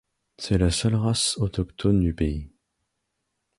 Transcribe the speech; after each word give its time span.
C'est 0.39 0.57
la 0.57 0.71
seule 0.71 0.95
race 0.95 1.37
autochtone 1.37 1.99
du 1.99 2.15
pays. 2.15 2.49